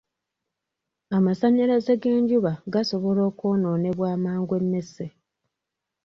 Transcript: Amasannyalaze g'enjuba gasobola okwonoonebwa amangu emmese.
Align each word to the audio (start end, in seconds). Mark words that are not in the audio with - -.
Amasannyalaze 1.17 1.93
g'enjuba 2.01 2.51
gasobola 2.73 3.21
okwonoonebwa 3.29 4.05
amangu 4.15 4.53
emmese. 4.59 5.05